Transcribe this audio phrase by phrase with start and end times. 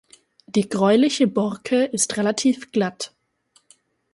[0.47, 3.13] Die gräuliche Borke ist relativ glatt.